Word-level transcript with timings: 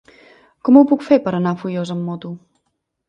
Com 0.69 0.79
ho 0.79 0.83
puc 0.91 1.05
fer 1.09 1.19
per 1.27 1.33
anar 1.41 1.53
a 1.57 1.61
Foios 1.65 1.93
amb 1.97 2.09
moto? 2.11 2.33